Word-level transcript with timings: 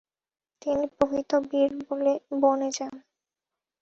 তিনি 0.61 0.83
প্রকৃত 0.95 1.31
বীর 1.49 1.71
বনে 2.41 2.69
যান। 2.77 2.93